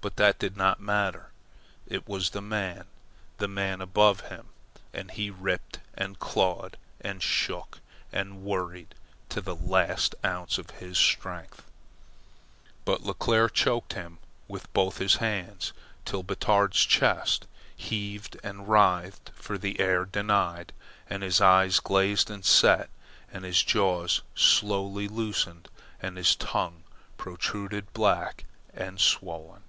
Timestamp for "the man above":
3.38-4.22